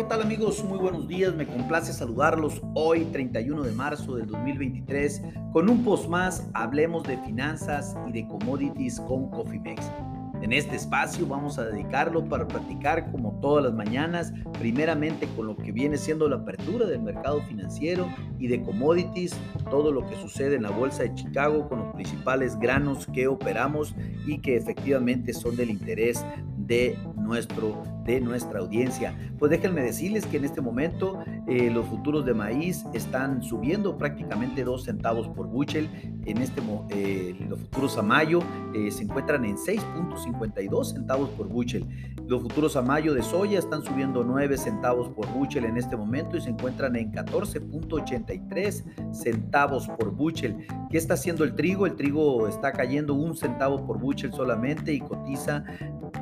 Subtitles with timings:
[0.00, 0.64] ¿qué tal amigos?
[0.64, 5.20] Muy buenos días, me complace saludarlos hoy 31 de marzo del 2023
[5.52, 9.92] con un post más, hablemos de finanzas y de commodities con Cofimex.
[10.40, 15.54] En este espacio vamos a dedicarlo para platicar como todas las mañanas, primeramente con lo
[15.54, 19.36] que viene siendo la apertura del mercado financiero y de commodities,
[19.68, 23.94] todo lo que sucede en la Bolsa de Chicago con los principales granos que operamos
[24.26, 26.24] y que efectivamente son del interés
[26.56, 26.96] de,
[27.30, 29.16] nuestro, de nuestra audiencia.
[29.38, 34.64] Pues déjenme decirles que en este momento eh, los futuros de maíz están subiendo prácticamente
[34.64, 35.88] dos centavos por buchel.
[36.26, 38.40] En este, eh, los futuros a mayo
[38.74, 41.86] eh, se encuentran en 6.52 centavos por buchel.
[42.26, 46.36] Los futuros a mayo de soya están subiendo 9 centavos por buchel en este momento
[46.36, 50.66] y se encuentran en 14.83 centavos por buchel.
[50.90, 51.86] ¿Qué está haciendo el trigo?
[51.86, 55.64] El trigo está cayendo un centavo por buchel solamente y cotiza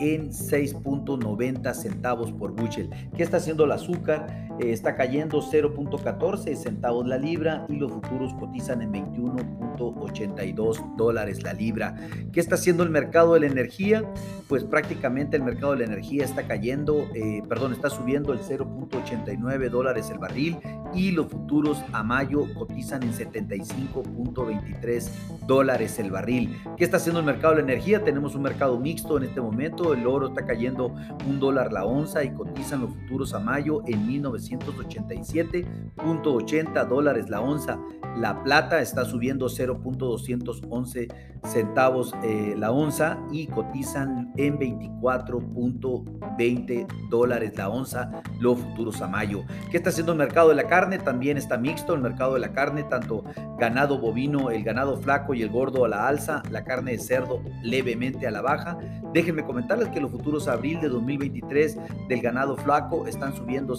[0.00, 2.90] en 6.90 centavos por bushel.
[3.16, 4.49] ¿Qué está haciendo el azúcar?
[4.60, 11.94] Está cayendo 0.14 centavos la libra y los futuros cotizan en 21.82 dólares la libra.
[12.32, 14.04] ¿Qué está haciendo el mercado de la energía?
[14.48, 19.70] Pues prácticamente el mercado de la energía está cayendo, eh, perdón, está subiendo el 0.89
[19.70, 20.58] dólares el barril
[20.92, 25.08] y los futuros a mayo cotizan en 75.23
[25.46, 26.54] dólares el barril.
[26.76, 28.04] ¿Qué está haciendo el mercado de la energía?
[28.04, 29.94] Tenemos un mercado mixto en este momento.
[29.94, 30.94] El oro está cayendo
[31.26, 34.06] un dólar la onza y cotizan los futuros a mayo en
[34.50, 37.78] 1987.80 dólares la onza.
[38.16, 47.68] La plata está subiendo 0.211 centavos eh, la onza y cotizan en 24.20 dólares la
[47.68, 49.44] onza los futuros a mayo.
[49.70, 50.98] ¿Qué está haciendo el mercado de la carne?
[50.98, 53.22] También está mixto el mercado de la carne, tanto
[53.58, 57.42] ganado bovino, el ganado flaco y el gordo a la alza, la carne de cerdo
[57.62, 58.78] levemente a la baja.
[59.12, 63.76] Déjenme comentarles que los futuros abril de 2023 del ganado flaco están subiendo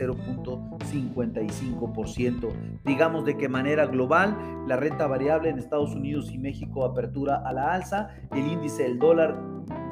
[0.91, 2.51] 0.55%.
[2.85, 4.37] Digamos de qué manera global,
[4.67, 8.99] la renta variable en Estados Unidos y México apertura a la alza, el índice del
[8.99, 9.37] dólar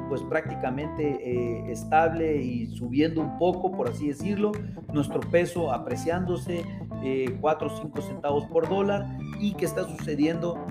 [0.08, 4.52] pues prácticamente eh, estable y subiendo un poco, por así decirlo,
[4.92, 6.64] nuestro peso apreciándose
[7.40, 9.06] 4 o 5 centavos por dólar
[9.40, 10.66] y qué está sucediendo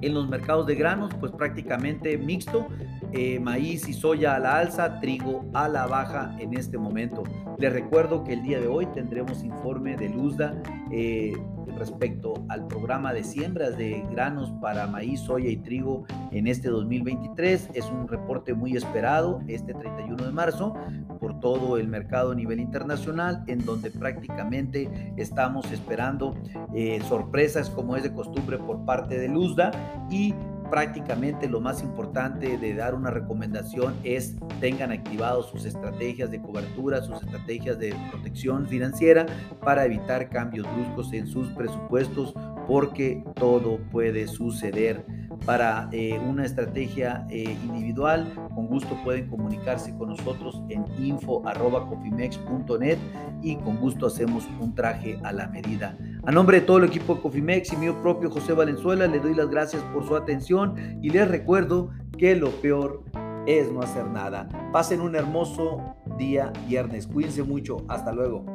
[0.00, 2.68] en los mercados de granos, pues prácticamente mixto,
[3.12, 7.22] eh, maíz y soya a la alza, trigo a la baja en este momento.
[7.58, 10.54] Les recuerdo que el día de hoy tendremos informe de Luzda
[10.90, 11.32] eh,
[11.78, 17.70] respecto al programa de siembras de granos para maíz, soya y trigo en este 2023.
[17.74, 20.74] Es un reporte muy esperado este 31 de marzo
[21.20, 26.34] por todo el mercado a nivel internacional, en donde prácticamente estamos esperando
[26.74, 29.70] eh, sorpresas como es de costumbre por parte de Luzda
[30.10, 30.34] y
[30.70, 37.02] prácticamente lo más importante de dar una recomendación es tengan activados sus estrategias de cobertura,
[37.02, 39.26] sus estrategias de protección financiera
[39.62, 42.34] para evitar cambios bruscos en sus presupuestos
[42.66, 45.04] porque todo puede suceder.
[45.44, 52.96] Para eh, una estrategia eh, individual, con gusto pueden comunicarse con nosotros en info.cofimex.net
[53.42, 55.98] y con gusto hacemos un traje a la medida.
[56.26, 59.34] A nombre de todo el equipo de Cofimex y mío propio José Valenzuela, le doy
[59.34, 63.04] las gracias por su atención y les recuerdo que lo peor
[63.46, 64.48] es no hacer nada.
[64.72, 65.82] Pasen un hermoso
[66.16, 67.06] día viernes.
[67.06, 67.84] Cuídense mucho.
[67.88, 68.46] Hasta luego.